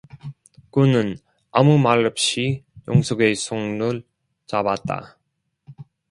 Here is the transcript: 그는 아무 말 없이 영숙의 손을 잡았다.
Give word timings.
그는 0.71 1.15
아무 1.51 1.77
말 1.77 2.03
없이 2.07 2.63
영숙의 2.87 3.35
손을 3.35 4.03
잡았다. 4.47 5.19